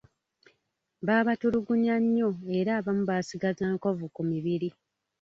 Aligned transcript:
Baabatulugunya 1.07 1.95
nnyo 2.03 2.29
era 2.59 2.71
abamu 2.79 3.03
baasigaza 3.09 3.65
nkovu 3.73 4.05
ku 4.15 4.21
mibiri. 4.29 4.69